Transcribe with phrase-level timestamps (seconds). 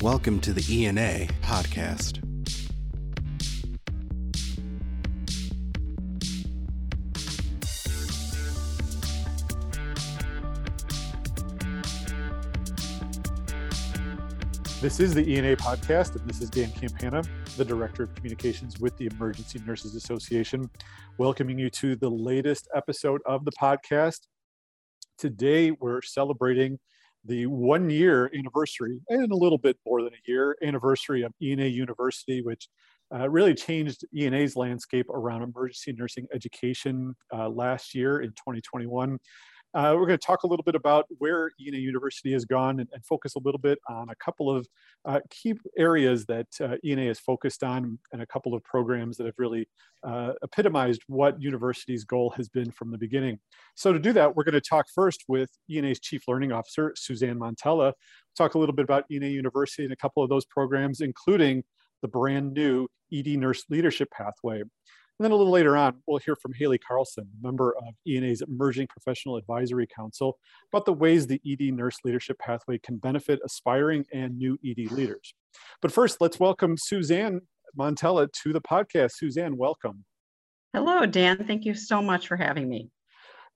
[0.00, 2.22] Welcome to the ENA podcast.
[14.80, 17.24] This is the ENA podcast, and this is Dan Campana,
[17.56, 20.70] the Director of Communications with the Emergency Nurses Association,
[21.18, 24.28] welcoming you to the latest episode of the podcast.
[25.18, 26.78] Today, we're celebrating
[27.28, 31.66] the one year anniversary and a little bit more than a year anniversary of ENA
[31.66, 32.68] University, which
[33.14, 39.18] uh, really changed ENA's landscape around emergency nursing education uh, last year in 2021.
[39.74, 42.88] Uh, we're going to talk a little bit about where ENA University has gone and,
[42.92, 44.66] and focus a little bit on a couple of
[45.04, 49.26] uh, key areas that uh, ENA is focused on and a couple of programs that
[49.26, 49.68] have really
[50.04, 53.38] uh, epitomized what university's goal has been from the beginning.
[53.74, 57.38] So to do that, we're going to talk first with ENA's Chief Learning Officer, Suzanne
[57.38, 57.92] Montella,
[58.36, 61.62] talk a little bit about ENA University and a couple of those programs, including
[62.00, 64.62] the brand new ED Nurse Leadership Pathway.
[65.18, 68.86] And then a little later on, we'll hear from Haley Carlson, member of ENA's Emerging
[68.86, 70.38] Professional Advisory Council,
[70.72, 75.34] about the ways the ED nurse leadership pathway can benefit aspiring and new ED leaders.
[75.82, 77.40] But first, let's welcome Suzanne
[77.76, 79.12] Montella to the podcast.
[79.12, 80.04] Suzanne, welcome.
[80.72, 81.44] Hello, Dan.
[81.48, 82.88] Thank you so much for having me.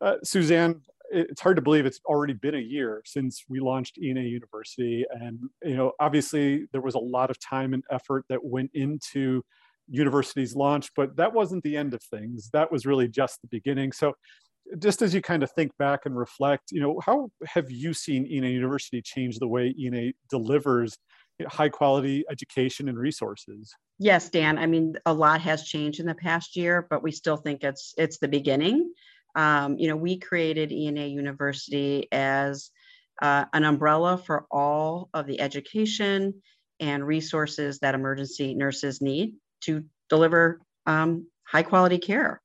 [0.01, 0.81] Uh, Suzanne,
[1.13, 5.05] it's hard to believe it's already been a year since we launched ENA University.
[5.13, 9.45] And, you know, obviously there was a lot of time and effort that went into
[9.89, 12.51] university's launched, but that wasn't the end of things.
[12.53, 13.93] That was really just the beginning.
[13.93, 14.15] So
[14.79, 18.27] just as you kind of think back and reflect, you know, how have you seen
[18.27, 20.97] ENA University change the way ENA delivers
[21.49, 23.75] high quality education and resources?
[23.99, 24.59] Yes, Dan.
[24.59, 27.95] I mean, a lot has changed in the past year, but we still think it's
[27.97, 28.93] it's the beginning.
[29.35, 32.71] Um, you know, we created ENA University as
[33.21, 36.35] uh, an umbrella for all of the education
[36.81, 42.41] and resources that emergency nurses need to deliver um, high quality care.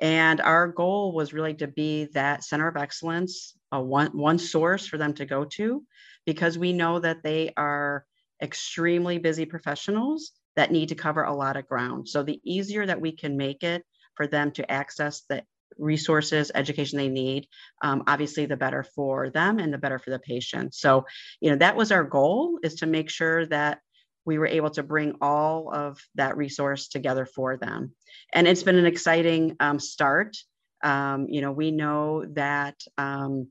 [0.00, 4.86] And our goal was really to be that center of excellence, a one, one source
[4.86, 5.84] for them to go to,
[6.26, 8.04] because we know that they are
[8.42, 12.08] extremely busy professionals that need to cover a lot of ground.
[12.08, 13.84] So the easier that we can make it
[14.16, 15.44] for them to access the
[15.78, 17.46] resources, education they need,
[17.82, 20.74] um, obviously the better for them and the better for the patient.
[20.74, 21.04] So,
[21.40, 23.80] you know, that was our goal is to make sure that
[24.24, 27.92] we were able to bring all of that resource together for them.
[28.32, 30.36] And it's been an exciting um, start.
[30.82, 33.48] Um, you know, we know that um,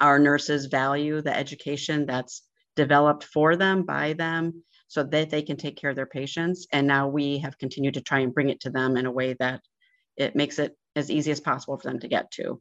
[0.00, 2.42] our nurses value the education that's
[2.76, 6.66] developed for them, by them, so that they can take care of their patients.
[6.72, 9.34] And now we have continued to try and bring it to them in a way
[9.38, 9.60] that
[10.16, 12.60] it makes it as easy as possible for them to get to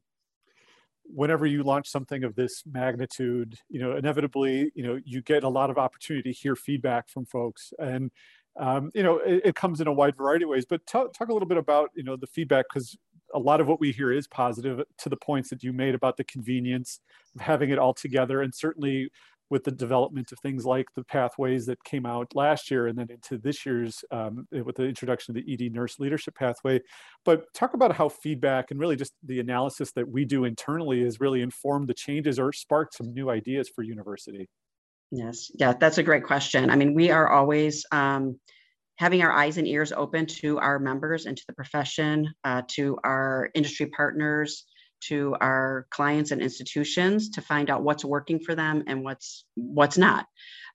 [1.05, 5.49] whenever you launch something of this magnitude, you know, inevitably, you know, you get a
[5.49, 7.73] lot of opportunity to hear feedback from folks.
[7.79, 8.11] And,
[8.59, 11.29] um, you know, it, it, comes in a wide variety of ways, but talk, talk
[11.29, 12.95] a little bit about, you know, the feedback, because
[13.33, 16.17] a lot of what we hear is positive to the points that you made about
[16.17, 16.99] the convenience
[17.35, 18.41] of having it all together.
[18.41, 19.09] And certainly
[19.53, 23.05] with the development of things like the pathways that came out last year and then
[23.11, 26.81] into this year's um, with the introduction of the ED nurse leadership pathway.
[27.23, 31.19] But talk about how feedback and really just the analysis that we do internally has
[31.19, 34.49] really informed the changes or sparked some new ideas for university.
[35.11, 36.71] Yes, yeah, that's a great question.
[36.71, 38.39] I mean, we are always um,
[38.95, 42.97] having our eyes and ears open to our members and to the profession, uh, to
[43.03, 44.65] our industry partners,
[45.07, 49.97] to our clients and institutions to find out what's working for them and what's what's
[49.97, 50.25] not.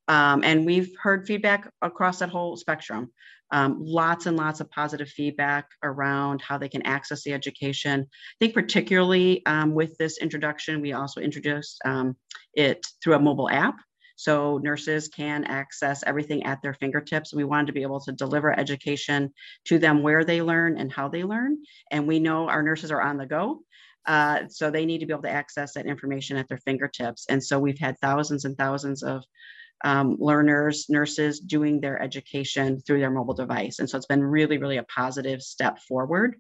[0.08, 3.12] Um, and we've heard feedback across that whole spectrum.
[3.50, 8.06] Um, lots and lots of positive feedback around how they can access the education.
[8.10, 12.16] I think particularly um, with this introduction, we also introduced um,
[12.54, 13.76] it through a mobile app.
[14.16, 17.32] So nurses can access everything at their fingertips.
[17.32, 19.32] We wanted to be able to deliver education
[19.66, 21.58] to them where they learn and how they learn.
[21.92, 23.60] And we know our nurses are on the go.
[24.08, 27.26] Uh, so they need to be able to access that information at their fingertips.
[27.28, 29.22] And so we've had thousands and thousands of
[29.84, 33.78] um, learners, nurses doing their education through their mobile device.
[33.78, 36.36] And so it's been really, really a positive step forward.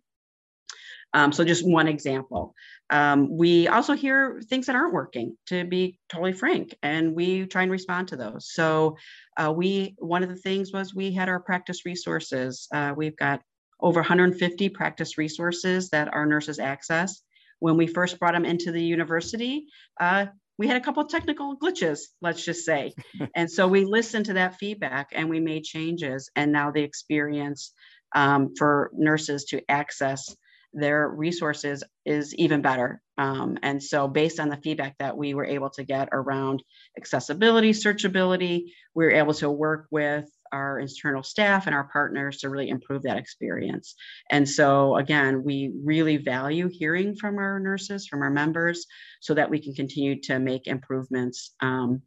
[1.12, 2.54] Um, so just one example.
[2.90, 7.62] Um, we also hear things that aren't working, to be totally frank, and we try
[7.62, 8.50] and respond to those.
[8.52, 8.96] So
[9.36, 12.66] uh, we, one of the things was we had our practice resources.
[12.72, 13.40] Uh, we've got
[13.80, 17.22] over 150 practice resources that our nurses access
[17.60, 19.66] when we first brought them into the university,
[20.00, 20.26] uh,
[20.58, 22.92] we had a couple of technical glitches, let's just say.
[23.34, 26.30] and so we listened to that feedback and we made changes.
[26.34, 27.72] And now the experience
[28.14, 30.34] um, for nurses to access
[30.74, 33.00] their resources is even better.
[33.16, 36.62] Um, and so, based on the feedback that we were able to get around
[36.96, 42.50] accessibility, searchability, we were able to work with our internal staff and our partners to
[42.50, 43.94] really improve that experience.
[44.30, 48.86] And so, again, we really value hearing from our nurses, from our members,
[49.20, 52.02] so that we can continue to make improvements um,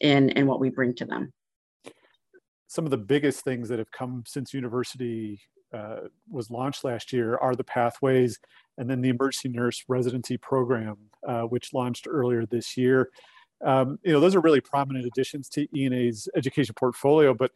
[0.00, 1.32] in, in what we bring to them.
[2.68, 5.40] Some of the biggest things that have come since university
[5.72, 8.38] uh, was launched last year are the pathways
[8.78, 10.96] and then the emergency nurse residency program,
[11.26, 13.08] uh, which launched earlier this year.
[13.64, 17.52] Um, you know, those are really prominent additions to ENA's education portfolio, but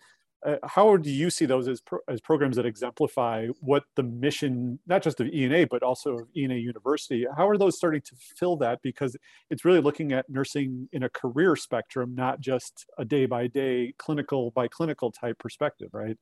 [0.46, 4.78] uh, how do you see those as, pro as programs that exemplify what the mission,
[4.86, 7.26] not just of ENA, but also of ENA University?
[7.36, 8.80] How are those starting to fill that?
[8.82, 9.16] Because
[9.50, 13.92] it's really looking at nursing in a career spectrum, not just a day by day,
[13.98, 16.16] clinical by clinical type perspective, right?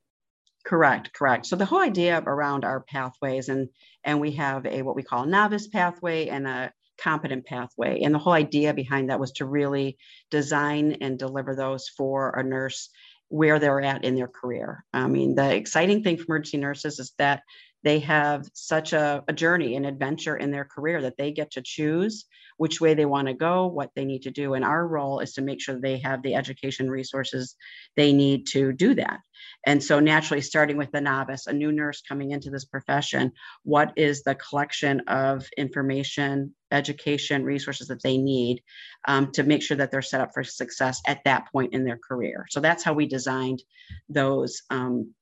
[0.64, 1.46] Correct, correct.
[1.46, 3.68] So the whole idea around our pathways, and
[4.04, 8.00] and we have a what we call a novice pathway and a competent pathway.
[8.00, 9.96] And the whole idea behind that was to really
[10.30, 12.90] design and deliver those for a nurse
[13.28, 14.84] where they're at in their career.
[14.92, 17.42] I mean, the exciting thing for emergency nurses is that
[17.84, 21.62] they have such a, a journey and adventure in their career that they get to
[21.62, 22.26] choose
[22.56, 24.54] which way they want to go, what they need to do.
[24.54, 27.54] And our role is to make sure they have the education resources
[27.96, 29.20] they need to do that.
[29.66, 33.32] And so, naturally, starting with the novice, a new nurse coming into this profession,
[33.64, 38.62] what is the collection of information, education, resources that they need
[39.06, 41.98] um, to make sure that they're set up for success at that point in their
[41.98, 42.46] career?
[42.50, 43.62] So, that's how we designed
[44.08, 45.12] those um,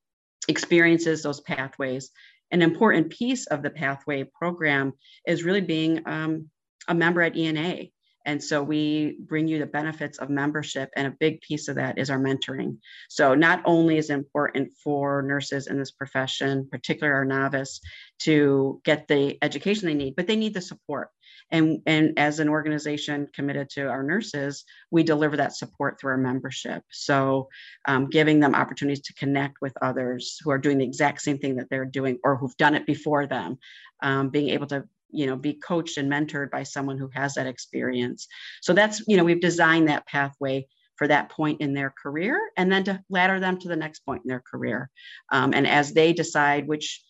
[0.48, 2.10] experiences, those pathways.
[2.52, 4.92] An important piece of the pathway program
[5.26, 6.50] is really being um,
[6.88, 7.86] a member at ENA.
[8.26, 11.96] And so we bring you the benefits of membership, and a big piece of that
[11.96, 12.78] is our mentoring.
[13.08, 17.80] So not only is it important for nurses in this profession, particularly our novice,
[18.20, 21.08] to get the education they need, but they need the support.
[21.52, 26.18] And, and as an organization committed to our nurses, we deliver that support through our
[26.18, 26.82] membership.
[26.90, 27.48] So
[27.86, 31.56] um, giving them opportunities to connect with others who are doing the exact same thing
[31.56, 33.58] that they're doing or who've done it before them,
[34.02, 37.46] um, being able to you know be coached and mentored by someone who has that
[37.46, 38.26] experience.
[38.62, 40.66] So that's you know we've designed that pathway
[40.96, 44.22] for that point in their career and then to ladder them to the next point
[44.24, 44.90] in their career.
[45.30, 47.02] Um, and as they decide which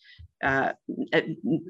[0.43, 0.71] uh,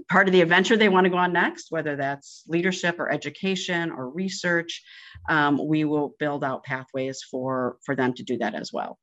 [0.10, 3.92] part of the adventure they want to go on next whether that's leadership or education
[3.92, 4.84] or research
[5.30, 8.98] um, we will build out pathways for for them to do that as well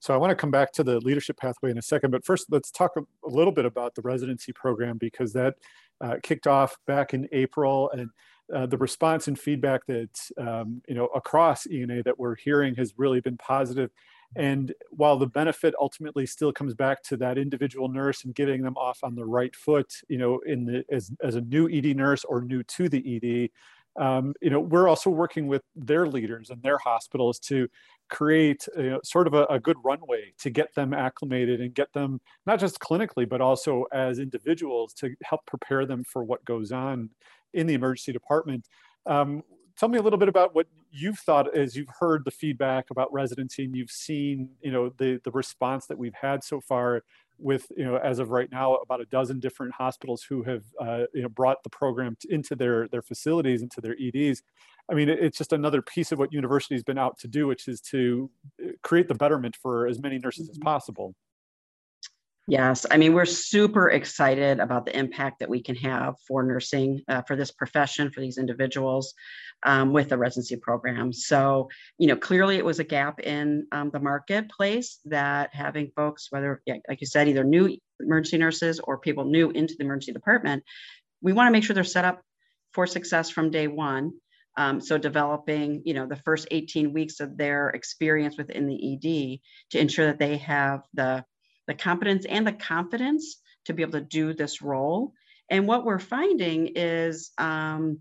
[0.00, 2.46] so I want to come back to the leadership pathway in a second, but first
[2.50, 5.54] let's talk a, a little bit about the residency program because that
[6.00, 8.10] uh, kicked off back in April and
[8.54, 12.94] uh, the response and feedback that um, you know across ENA that we're hearing has
[12.96, 13.90] really been positive.
[14.36, 18.76] And while the benefit ultimately still comes back to that individual nurse and getting them
[18.76, 22.24] off on the right foot, you know, in the as, as a new ED nurse
[22.24, 23.50] or new to the ED,
[23.98, 27.68] um, you know, we're also working with their leaders and their hospitals to
[28.08, 31.92] create you know, sort of a, a, good runway to get them acclimated and get
[31.92, 36.72] them not just clinically, but also as individuals to help prepare them for what goes
[36.72, 37.10] on
[37.52, 38.66] in the emergency department.
[39.04, 39.42] Um,
[39.76, 43.12] tell me a little bit about what you've thought as you've heard the feedback about
[43.12, 47.02] residency and you've seen, you know, the, the response that we've had so far
[47.38, 51.04] with you know as of right now about a dozen different hospitals who have uh,
[51.14, 54.42] you know brought the program into their their facilities into their eds
[54.90, 57.80] i mean it's just another piece of what university's been out to do which is
[57.80, 58.30] to
[58.62, 60.64] uh, create the betterment for as many nurses as mm-hmm.
[60.64, 61.14] possible
[62.50, 67.02] Yes, I mean, we're super excited about the impact that we can have for nursing,
[67.06, 69.12] uh, for this profession, for these individuals
[69.64, 71.12] um, with the residency program.
[71.12, 76.28] So, you know, clearly it was a gap in um, the marketplace that having folks,
[76.30, 80.64] whether, like you said, either new emergency nurses or people new into the emergency department,
[81.20, 82.22] we want to make sure they're set up
[82.72, 84.12] for success from day one.
[84.56, 89.40] Um, so developing, you know, the first 18 weeks of their experience within the ED
[89.72, 91.26] to ensure that they have the
[91.68, 95.12] the competence and the confidence to be able to do this role.
[95.50, 98.00] And what we're finding is um,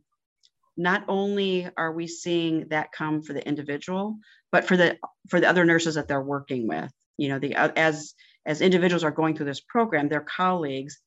[0.75, 4.17] not only are we seeing that come for the individual,
[4.51, 4.97] but for the
[5.29, 6.91] for the other nurses that they're working with.
[7.17, 10.99] You know, the as as individuals are going through this program, their colleagues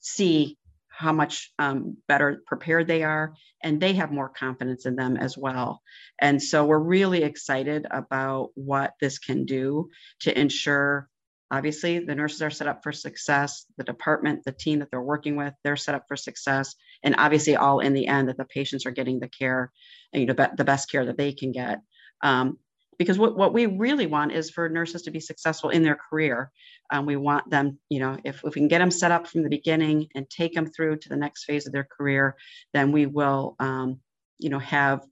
[0.00, 5.16] see how much um, better prepared they are, and they have more confidence in them
[5.16, 5.82] as well.
[6.20, 11.08] And so we're really excited about what this can do to ensure
[11.50, 15.36] Obviously, the nurses are set up for success, the department, the team that they're working
[15.36, 16.74] with, they're set up for success.
[17.02, 19.70] And obviously, all in the end, that the patients are getting the care,
[20.12, 21.80] you know, the best care that they can get.
[22.22, 22.58] Um,
[22.98, 26.50] because what, what we really want is for nurses to be successful in their career.
[26.92, 29.42] Um, we want them, you know, if, if we can get them set up from
[29.42, 32.36] the beginning and take them through to the next phase of their career,
[32.72, 34.00] then we will, um,
[34.38, 35.04] you know, have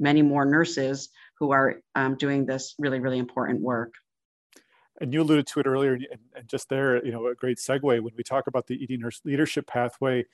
[0.00, 3.92] many more nurses who are um, doing this really, really important work.
[5.02, 7.82] And you alluded to it earlier, and, and just there, you know, a great segue
[7.82, 10.24] when we talk about the ED nurse leadership pathway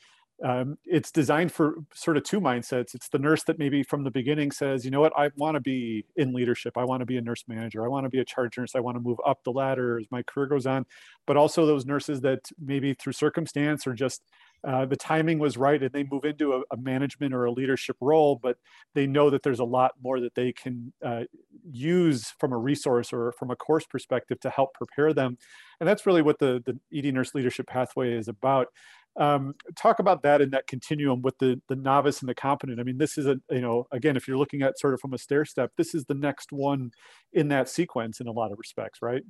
[0.45, 2.95] um, it's designed for sort of two mindsets.
[2.95, 5.61] It's the nurse that maybe from the beginning says, you know what, I want to
[5.61, 6.79] be in leadership.
[6.79, 7.85] I want to be a nurse manager.
[7.85, 8.77] I want to be a charge nurse.
[8.77, 10.87] I want to move up the ladder as my career goes on.
[11.27, 14.23] But also those nurses that maybe through circumstance or just
[14.63, 17.97] uh, the timing was right and they move into a, a, management or a leadership
[18.01, 18.59] role, but
[18.95, 21.23] they know that there's a lot more that they can uh,
[21.71, 25.39] use from a resource or from a course perspective to help prepare them.
[25.81, 28.69] And that's really what the, the ED nurse leadership pathway is about.
[29.19, 32.79] Um, talk about that in that continuum with the the novice and the competent.
[32.79, 35.13] I mean, this is a you know again, if you're looking at sort of from
[35.13, 36.93] a stair step, this is the next one
[37.33, 39.23] in that sequence in a lot of respects, right?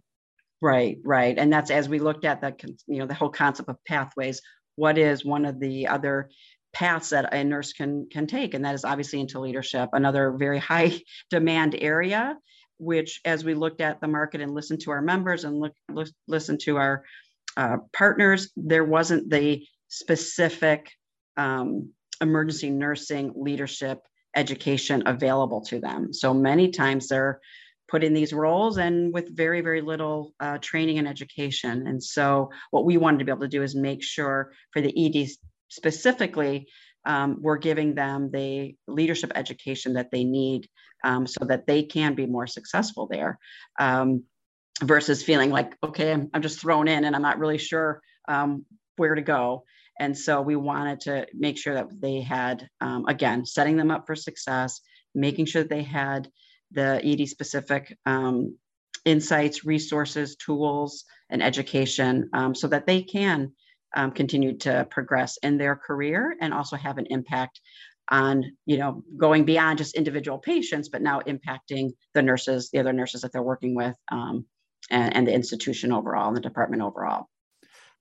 [0.60, 2.54] Right, right, and that's as we looked at the
[2.86, 4.42] you know the whole concept of pathways.
[4.76, 6.28] What is one of the other
[6.72, 10.58] paths that a nurse can can take, and that is obviously into leadership, another very
[10.58, 12.36] high demand area.
[12.80, 16.06] Which, as we looked at the market and listened to our members and look, look
[16.28, 17.02] listen to our
[17.56, 20.88] uh, partners, there wasn't the specific
[21.36, 24.00] um, emergency nursing leadership
[24.36, 26.12] education available to them.
[26.12, 27.40] So many times they're
[27.88, 31.86] put in these roles and with very, very little uh, training and education.
[31.86, 35.22] And so what we wanted to be able to do is make sure for the
[35.22, 36.68] EDs specifically,
[37.04, 40.68] um, we're giving them the leadership education that they need
[41.04, 43.38] um, so that they can be more successful there.
[43.78, 44.24] Um,
[44.82, 48.64] versus feeling like, okay, I'm, I'm just thrown in and I'm not really sure um,
[48.96, 49.64] where to go.
[49.98, 54.06] And so we wanted to make sure that they had, um, again, setting them up
[54.06, 54.80] for success,
[55.14, 56.28] making sure that they had
[56.70, 58.56] the ED specific um,
[59.04, 63.52] insights, resources, tools, and education so that they can
[63.96, 67.60] um, continue to progress in their career and also have an impact
[68.10, 72.92] on, you know, going beyond just individual patients, but now impacting the nurses, the other
[72.92, 74.46] nurses that they're working with, um,
[74.90, 77.26] and, and the institution overall and the department overall.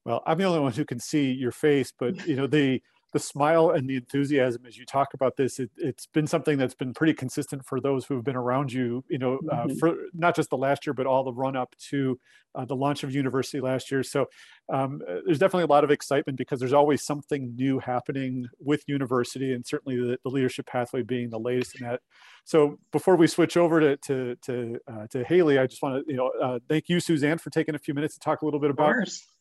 [0.06, 2.82] Well, I'm the only one who can see your face, but you know the
[3.14, 6.76] the smile and the enthusiasm as you talk about this it, has been something that's
[6.76, 9.78] been pretty consistent for those who have been around you you know uh, mm-hmm.
[9.78, 12.20] for not just the last year but all the run up to
[12.54, 14.26] uh, the launch of university last year so
[14.70, 18.84] um, uh, there's definitely a lot of excitement because there's always something new happening with
[18.88, 22.02] university and certainly the, the leadership pathway being the latest in that.
[22.44, 26.12] So before we switch over to to to, uh, to haley i just want to
[26.12, 28.60] you know uh, thank you suzanne for taking a few minutes to talk a little
[28.60, 28.94] bit about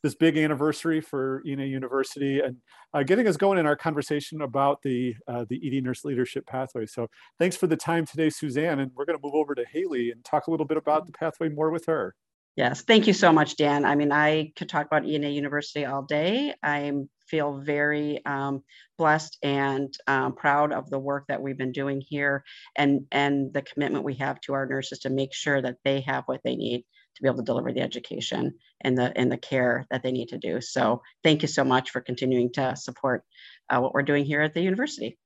[0.02, 2.56] this big anniversary for ena university and
[2.95, 6.87] uh, getting us going in our conversation about the uh, the ed nurse leadership pathway.
[6.87, 10.11] So thanks for the time today suzanne and we're going to move over to haley
[10.11, 12.14] and talk a little bit about the pathway more with her
[12.56, 13.84] Yes, thank you so much, Dan.
[13.84, 16.54] I mean, I could talk about ENA University all day.
[16.62, 16.90] I
[17.28, 18.62] feel very um,
[18.96, 22.44] blessed and um, proud of the work that we've been doing here
[22.75, 26.25] and, and the commitment we have to our nurses to make sure that they have
[26.26, 26.84] what they need
[27.16, 30.28] to be able to deliver the education and the, and the care that they need
[30.28, 30.62] to do.
[30.62, 33.22] So thank you so much for continuing to support
[33.68, 35.18] uh, what we're doing here at the university.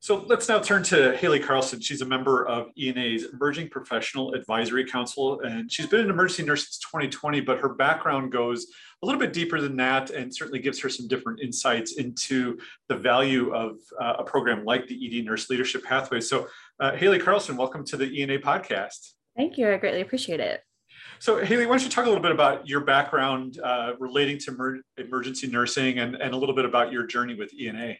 [0.00, 1.80] So let's now turn to Haley Carlson.
[1.80, 6.66] She's a member of ENA's Emerging Professional Advisory Council, and she's been an emergency nurse
[6.66, 8.68] since 2020, but her background goes
[9.02, 12.56] a little bit deeper than that and certainly gives her some different insights into
[12.88, 16.20] the value of uh, a program like the ED Nurse Leadership Pathway.
[16.20, 16.46] So,
[16.78, 19.14] uh, Haley Carlson, welcome to the ENA podcast.
[19.36, 19.68] Thank you.
[19.68, 20.62] I greatly appreciate it.
[21.18, 24.52] So, Haley, why don't you talk a little bit about your background uh, relating to
[24.52, 27.96] emer- emergency nursing and, and a little bit about your journey with ENA?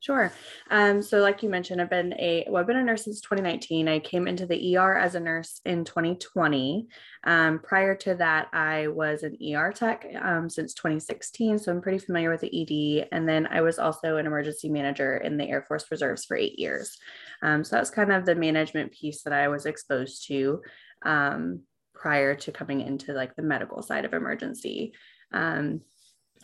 [0.00, 0.32] Sure.
[0.70, 3.88] Um, so, like you mentioned, I've been a well, I've been a nurse since 2019.
[3.88, 6.86] I came into the ER as a nurse in 2020.
[7.24, 11.98] Um, prior to that, I was an ER tech um, since 2016, so I'm pretty
[11.98, 13.08] familiar with the ED.
[13.10, 16.60] And then I was also an emergency manager in the Air Force Reserves for eight
[16.60, 16.96] years.
[17.42, 20.62] Um, so that's kind of the management piece that I was exposed to
[21.02, 21.62] um,
[21.92, 24.92] prior to coming into like the medical side of emergency.
[25.32, 25.80] Um,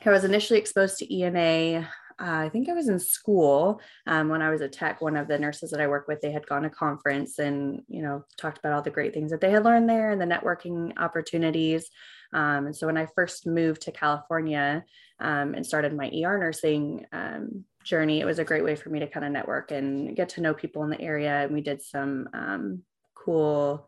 [0.05, 1.89] I was initially exposed to ENA
[2.21, 5.01] uh, I think I was in school um, when I was a tech.
[5.01, 8.03] One of the nurses that I work with, they had gone to conference and you
[8.03, 10.93] know talked about all the great things that they had learned there and the networking
[10.99, 11.91] opportunities.
[12.33, 14.85] Um, and so when I first moved to California
[15.21, 18.99] um, and started my ER nursing um, journey, it was a great way for me
[19.01, 21.45] to kind of network and get to know people in the area.
[21.45, 22.83] And we did some um,
[23.15, 23.87] cool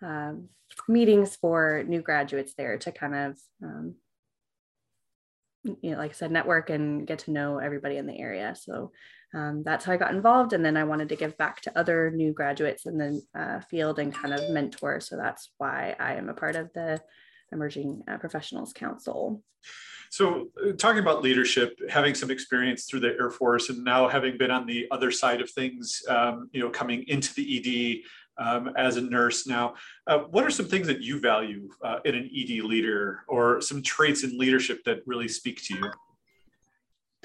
[0.00, 0.48] um,
[0.88, 3.38] meetings for new graduates there to kind of
[5.64, 8.54] you know, like I said, network and get to know everybody in the area.
[8.58, 8.92] So
[9.34, 10.52] um, that's how I got involved.
[10.52, 13.98] And then I wanted to give back to other new graduates in the uh, field
[13.98, 15.00] and kind of mentor.
[15.00, 17.00] So that's why I am a part of the
[17.52, 19.42] Emerging uh, Professionals Council.
[20.10, 24.36] So, uh, talking about leadership, having some experience through the Air Force, and now having
[24.36, 28.08] been on the other side of things, um, you know, coming into the ED
[28.38, 29.74] um, as a nurse now,
[30.06, 33.82] uh, what are some things that you value uh, in an ED leader, or some
[33.82, 35.90] traits in leadership that really speak to you?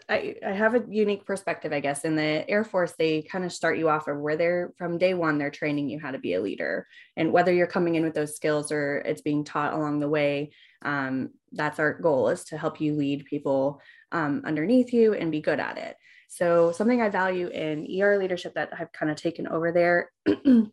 [0.09, 2.05] I, I have a unique perspective, I guess.
[2.05, 5.13] In the Air Force, they kind of start you off of where they're from day
[5.13, 6.87] one, they're training you how to be a leader.
[7.17, 10.51] And whether you're coming in with those skills or it's being taught along the way,
[10.83, 15.41] um, that's our goal is to help you lead people um, underneath you and be
[15.41, 15.97] good at it.
[16.29, 20.11] So, something I value in ER leadership that I've kind of taken over there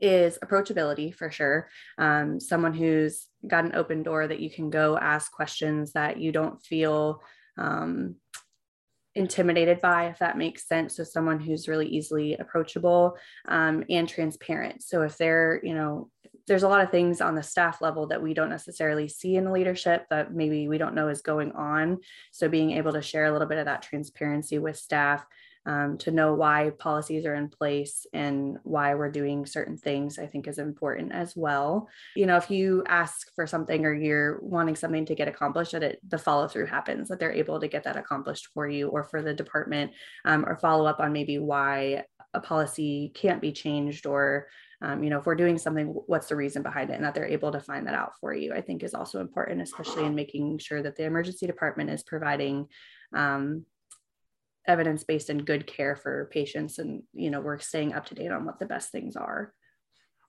[0.00, 1.68] is approachability for sure.
[1.98, 6.32] Um, someone who's got an open door that you can go ask questions that you
[6.32, 7.22] don't feel
[7.58, 8.16] um,
[9.14, 10.96] intimidated by, if that makes sense.
[10.96, 14.82] So someone who's really easily approachable um, and transparent.
[14.82, 16.10] So if they're, you know,
[16.46, 19.44] there's a lot of things on the staff level that we don't necessarily see in
[19.44, 21.98] the leadership that maybe we don't know is going on.
[22.32, 25.24] So being able to share a little bit of that transparency with staff
[25.64, 30.26] um, to know why policies are in place and why we're doing certain things, I
[30.26, 31.88] think is important as well.
[32.16, 35.82] You know, if you ask for something or you're wanting something to get accomplished, that
[35.82, 39.04] it the follow through happens, that they're able to get that accomplished for you or
[39.04, 39.92] for the department,
[40.24, 42.04] um, or follow up on maybe why
[42.34, 44.48] a policy can't be changed or
[44.80, 47.26] um, you know if we're doing something what's the reason behind it and that they're
[47.26, 50.58] able to find that out for you i think is also important especially in making
[50.58, 52.66] sure that the emergency department is providing
[53.14, 53.64] um,
[54.66, 58.30] evidence based and good care for patients and you know we're staying up to date
[58.30, 59.52] on what the best things are.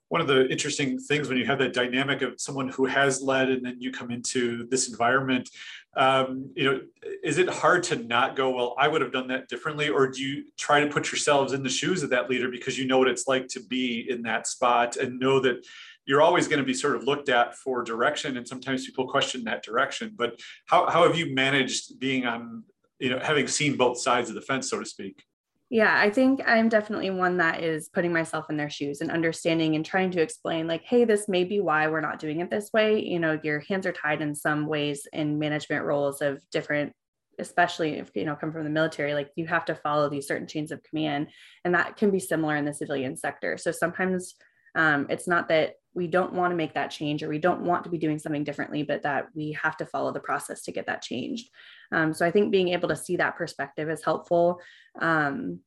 [0.08, 3.48] One of the interesting things when you have that dynamic of someone who has led
[3.48, 5.48] and then you come into this environment
[5.96, 6.80] um, you know
[7.22, 10.22] is it hard to not go well i would have done that differently or do
[10.22, 13.08] you try to put yourselves in the shoes of that leader because you know what
[13.08, 15.64] it's like to be in that spot and know that
[16.06, 19.44] you're always going to be sort of looked at for direction and sometimes people question
[19.44, 20.12] that direction.
[20.16, 22.64] But how, how have you managed being on
[22.98, 25.22] you know, having seen both sides of the fence, so to speak.
[25.70, 29.74] Yeah, I think I'm definitely one that is putting myself in their shoes and understanding
[29.74, 32.70] and trying to explain, like, hey, this may be why we're not doing it this
[32.72, 33.02] way.
[33.02, 36.92] You know, your hands are tied in some ways in management roles of different,
[37.40, 39.14] especially if you know come from the military.
[39.14, 41.28] Like, you have to follow these certain chains of command,
[41.64, 43.56] and that can be similar in the civilian sector.
[43.56, 44.36] So sometimes
[44.74, 47.84] um, it's not that we don't want to make that change or we don't want
[47.84, 50.86] to be doing something differently, but that we have to follow the process to get
[50.86, 51.48] that changed.
[51.92, 54.60] Um, so I think being able to see that perspective is helpful.
[55.00, 55.60] Um,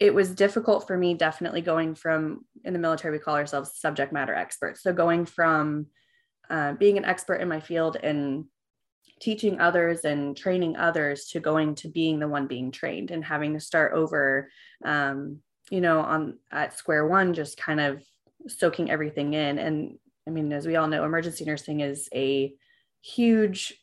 [0.00, 4.12] it was difficult for me, definitely going from in the military, we call ourselves subject
[4.12, 4.82] matter experts.
[4.82, 5.86] So going from
[6.50, 8.46] uh, being an expert in my field and
[9.20, 13.54] teaching others and training others to going to being the one being trained and having
[13.54, 14.50] to start over
[14.84, 15.38] um,
[15.70, 18.02] you know on at square one just kind of
[18.48, 19.58] soaking everything in.
[19.58, 22.52] And I mean, as we all know, emergency nursing is a
[23.02, 23.74] huge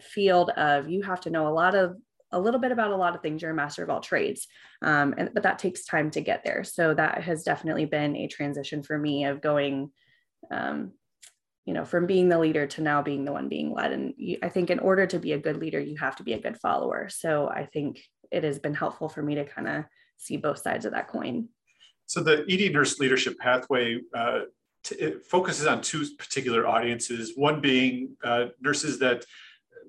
[0.00, 1.96] field of you have to know a lot of
[2.32, 3.40] a little bit about a lot of things.
[3.40, 4.46] You're a master of all trades,
[4.82, 6.64] um, and but that takes time to get there.
[6.64, 9.90] So that has definitely been a transition for me of going,
[10.50, 10.92] um,
[11.64, 13.92] you know, from being the leader to now being the one being led.
[13.92, 16.32] And you, I think in order to be a good leader, you have to be
[16.32, 17.08] a good follower.
[17.08, 19.84] So I think it has been helpful for me to kind of
[20.16, 21.48] see both sides of that coin.
[22.06, 24.40] So the ED Nurse Leadership Pathway uh,
[24.84, 27.32] t- focuses on two particular audiences.
[27.36, 29.24] One being uh, nurses that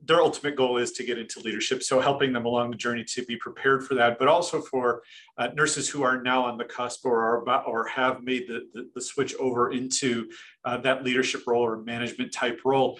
[0.03, 3.25] their ultimate goal is to get into leadership, so helping them along the journey to
[3.25, 5.01] be prepared for that, but also for
[5.37, 8.67] uh, nurses who are now on the cusp or are about or have made the,
[8.73, 10.29] the, the switch over into
[10.65, 12.99] uh, that leadership role or management type role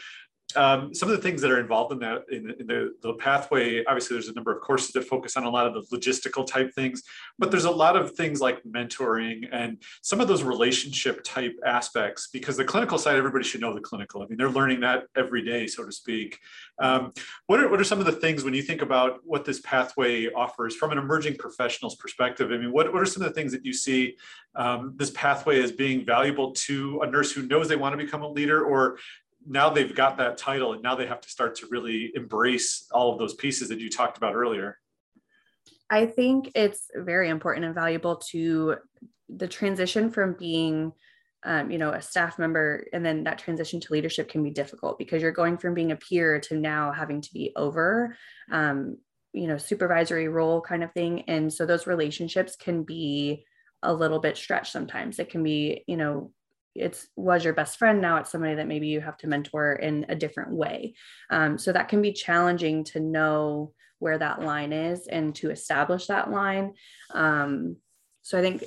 [0.56, 3.84] um, some of the things that are involved in that in, in the, the, pathway
[3.86, 6.74] obviously there's a number of courses that focus on a lot of the logistical type
[6.74, 7.04] things
[7.38, 12.30] but there's a lot of things like mentoring and some of those relationship type aspects
[12.32, 14.22] because the clinical side everybody should know the clinical.
[14.22, 16.40] I mean they're learning that every day so to speak.
[16.80, 17.12] Um,
[17.48, 20.28] what, are, what are some of the things when you think about what this pathway
[20.28, 22.52] offers from an emerging professionals perspective?
[22.52, 24.16] I mean what, what are some of the things that you see
[24.56, 28.22] um, this pathway as being valuable to a nurse who knows they want to become
[28.22, 28.98] a leader or
[29.48, 33.12] now they've got that title and now they have to start to really embrace all
[33.12, 34.78] of those pieces that you talked about earlier.
[35.90, 38.76] I think it's very important and valuable to
[39.30, 40.92] the transition from being
[41.44, 44.98] um, you know a staff member and then that transition to leadership can be difficult
[44.98, 48.18] because you're going from being a peer to now having to be over
[48.52, 48.98] um,
[49.34, 51.22] you know supervisory role kind of thing.
[51.28, 53.46] And so those relationships can be
[53.84, 55.20] a little bit stretched sometimes.
[55.20, 56.32] It can be you know
[56.80, 60.06] it's was your best friend now it's somebody that maybe you have to mentor in
[60.10, 60.94] a different way.
[61.30, 66.08] Um, so that can be challenging to know where that line is and to establish
[66.08, 66.74] that line.
[67.12, 67.78] Um,
[68.22, 68.64] so i think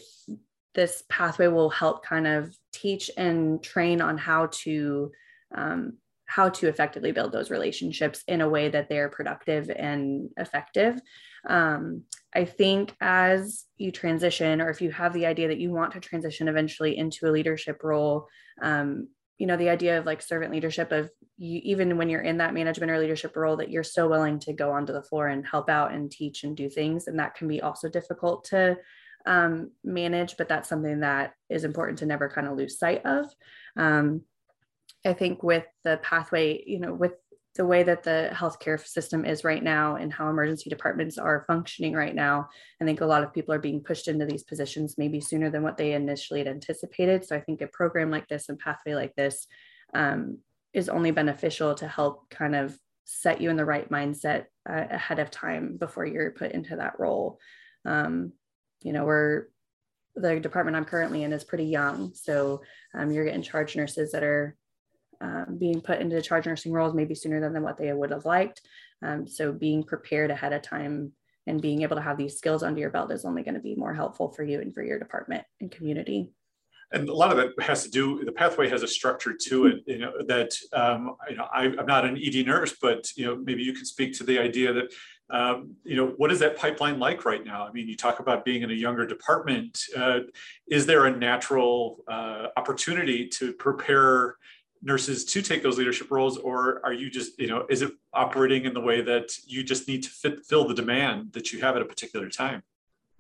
[0.75, 5.11] this pathway will help kind of teach and train on how to
[5.55, 5.99] um,
[6.31, 11.01] how to effectively build those relationships in a way that they're productive and effective.
[11.49, 15.93] Um, I think as you transition, or if you have the idea that you want
[15.95, 18.29] to transition eventually into a leadership role,
[18.63, 22.39] um, you know, the idea of like servant leadership of you, even when you're in
[22.39, 25.45] that management or leadership role, that you're still willing to go onto the floor and
[25.45, 27.09] help out and teach and do things.
[27.09, 28.77] And that can be also difficult to
[29.27, 33.27] um, manage, but that's something that is important to never kind of lose sight of.
[33.77, 34.23] Um,
[35.05, 37.13] I think with the pathway, you know, with
[37.57, 41.95] the way that the healthcare system is right now and how emergency departments are functioning
[41.95, 42.49] right now,
[42.81, 45.63] I think a lot of people are being pushed into these positions maybe sooner than
[45.63, 47.25] what they initially had anticipated.
[47.25, 49.47] So I think a program like this and pathway like this
[49.95, 50.39] um,
[50.73, 55.19] is only beneficial to help kind of set you in the right mindset uh, ahead
[55.19, 57.39] of time before you're put into that role.
[57.85, 58.33] Um,
[58.83, 59.49] you know, we're
[60.15, 62.15] the department I'm currently in is pretty young.
[62.15, 62.63] So
[62.95, 64.57] um, you're getting charge nurses that are
[65.21, 68.25] um, being put into charge nursing roles maybe sooner than, than what they would have
[68.25, 68.63] liked.
[69.03, 71.13] Um, so being prepared ahead of time
[71.47, 73.75] and being able to have these skills under your belt is only going to be
[73.75, 76.31] more helpful for you and for your department and community
[76.93, 79.83] and a lot of it has to do the pathway has a structure to it
[79.87, 83.37] you know that um, you know I, am not an ed nurse but you know
[83.37, 84.93] maybe you can speak to the idea that
[85.31, 88.45] um, you know what is that pipeline like right now i mean you talk about
[88.45, 90.21] being in a younger department uh,
[90.69, 94.37] is there a natural uh, opportunity to prepare
[94.83, 98.65] nurses to take those leadership roles or are you just you know is it operating
[98.65, 101.77] in the way that you just need to fit, fill the demand that you have
[101.77, 102.63] at a particular time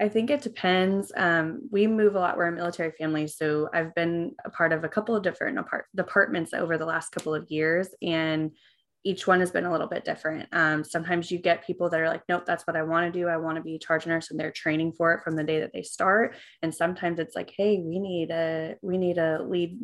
[0.00, 1.12] I think it depends.
[1.14, 2.38] Um, we move a lot.
[2.38, 5.88] We're a military family, so I've been a part of a couple of different apart-
[5.94, 8.52] departments over the last couple of years, and
[9.04, 10.48] each one has been a little bit different.
[10.52, 13.28] Um, sometimes you get people that are like, "Nope, that's what I want to do.
[13.28, 15.60] I want to be a charge nurse," and they're training for it from the day
[15.60, 16.34] that they start.
[16.62, 19.78] And sometimes it's like, "Hey, we need a we need a lead."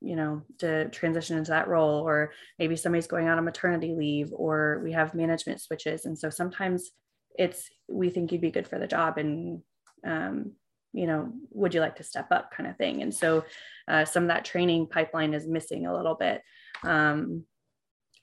[0.00, 4.32] You know to transition into that role or maybe somebody's going on a maternity leave
[4.32, 6.04] or we have management switches.
[6.06, 6.90] And so sometimes
[7.36, 9.62] it's we think you'd be good for the job and
[10.06, 10.52] um,
[10.92, 13.02] you know would you like to step up kind of thing.
[13.02, 13.44] And so
[13.88, 16.42] uh, some of that training pipeline is missing a little bit.
[16.84, 17.44] Um,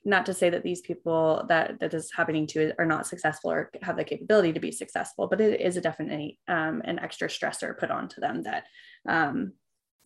[0.07, 3.71] not to say that these people that that is happening to are not successful or
[3.81, 7.77] have the capability to be successful but it is a definitely um, an extra stressor
[7.77, 8.65] put onto them that
[9.09, 9.51] um,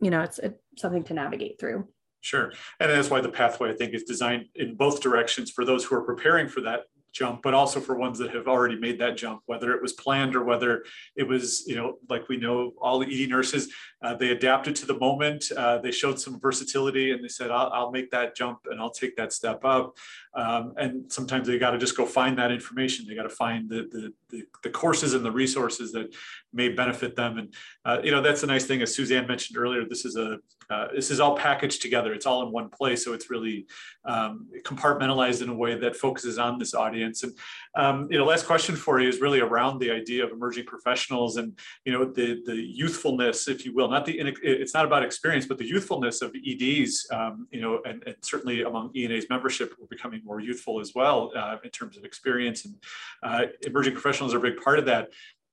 [0.02, 1.88] you know it's, it's something to navigate through
[2.22, 2.52] Sure.
[2.80, 5.96] And that's why the pathway, I think, is designed in both directions for those who
[5.96, 6.82] are preparing for that
[7.12, 10.36] jump, but also for ones that have already made that jump, whether it was planned
[10.36, 10.84] or whether
[11.16, 14.98] it was, you know, like we know all ED nurses, uh, they adapted to the
[15.00, 15.46] moment.
[15.56, 18.92] Uh, they showed some versatility and they said, I'll, I'll, make that jump and I'll
[18.92, 19.98] take that step up.
[20.36, 23.08] Um, and sometimes they got to just go find that information.
[23.08, 26.14] They got to find the, the, the, the, courses and the resources that
[26.54, 27.38] may benefit them.
[27.38, 27.54] And,
[27.86, 30.38] uh, you know, that's the nice thing, as Suzanne mentioned earlier, this is a,
[30.70, 32.14] uh, this is all packaged together.
[32.14, 33.04] It's all in one place.
[33.04, 33.66] So it's really
[34.06, 37.24] um, compartmentalized in a way that focuses on this audience.
[37.24, 37.34] And,
[37.76, 41.38] um, you know, last question for you is really around the idea of emerging professionals
[41.38, 45.48] and, you know, the, the youthfulness, if you will, not the, it's not about experience,
[45.48, 49.88] but the youthfulness of EDs, um, you know, and, and, certainly among ENA's membership, we're
[49.88, 52.76] becoming more youthful as well uh, in terms of experience and
[53.24, 55.10] uh, emerging professionals are a big part of that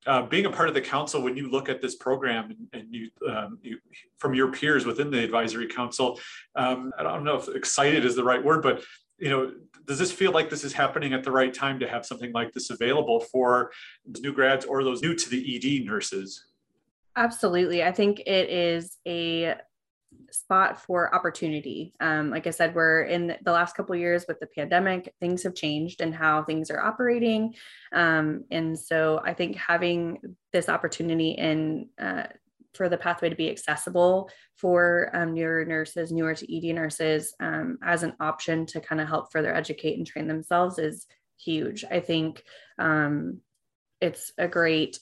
[0.07, 2.94] uh, being a part of the council, when you look at this program and, and
[2.94, 3.79] you, um, you,
[4.18, 6.18] from your peers within the advisory council,
[6.55, 8.83] um, I don't know if excited is the right word, but
[9.18, 9.52] you know,
[9.87, 12.52] does this feel like this is happening at the right time to have something like
[12.52, 13.72] this available for
[14.20, 16.46] new grads or those new to the ED nurses?
[17.16, 17.83] Absolutely.
[17.83, 19.55] I think it is a
[20.31, 21.94] spot for opportunity.
[22.00, 25.55] Um, like I said, we're in the last couple years with the pandemic, things have
[25.55, 27.55] changed and how things are operating.
[27.92, 30.18] Um, and so I think having
[30.52, 32.24] this opportunity in uh,
[32.74, 37.79] for the pathway to be accessible for um, newer nurses, newer to ED nurses um,
[37.83, 41.07] as an option to kind of help further educate and train themselves is
[41.38, 41.85] huge.
[41.90, 42.44] I think
[42.79, 43.40] um,
[44.00, 44.98] it's a great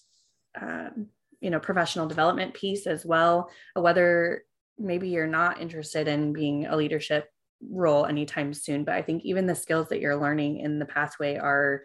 [0.60, 1.08] um,
[1.40, 4.44] you know professional development piece as well whether
[4.78, 7.28] maybe you're not interested in being a leadership
[7.70, 11.36] role anytime soon but i think even the skills that you're learning in the pathway
[11.36, 11.82] are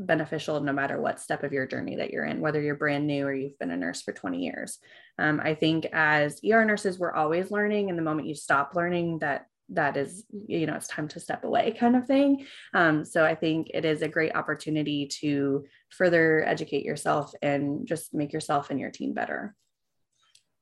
[0.00, 3.26] beneficial no matter what step of your journey that you're in whether you're brand new
[3.26, 4.78] or you've been a nurse for 20 years.
[5.18, 9.18] Um, i think as er nurses we're always learning and the moment you stop learning
[9.18, 12.46] that that is you know it's time to step away kind of thing.
[12.74, 18.14] Um, so i think it is a great opportunity to further educate yourself and just
[18.14, 19.54] make yourself and your team better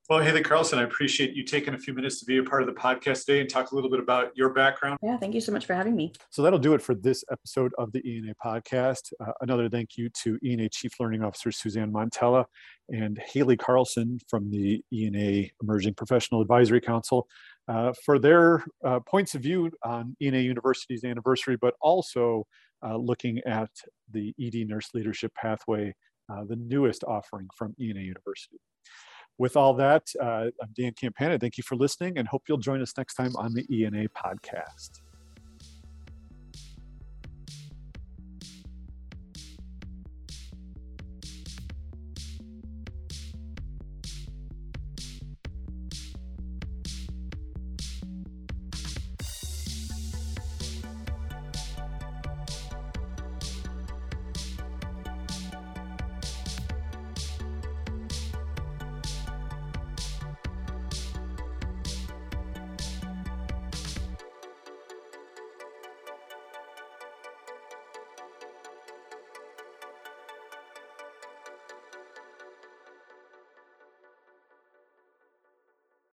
[0.09, 2.67] Well, Haley Carlson, I appreciate you taking a few minutes to be a part of
[2.67, 4.99] the podcast today and talk a little bit about your background.
[5.03, 6.15] Yeah, thank you so much for having me.
[6.31, 9.13] So that'll do it for this episode of the ENA podcast.
[9.21, 12.47] Uh, another thank you to ENA Chief Learning Officer Suzanne Montella
[12.89, 17.29] and Haley Carlson from the ENA Emerging Professional Advisory Council
[17.69, 22.47] uh, for their uh, points of view on ENA University's anniversary, but also
[22.83, 23.69] uh, looking at
[24.11, 25.95] the ED Nurse Leadership Pathway,
[26.33, 28.57] uh, the newest offering from ENA University
[29.39, 31.39] with all that, uh, I'm Dan Campana.
[31.39, 35.01] Thank you for listening and hope you'll join us next time on the ENA podcast.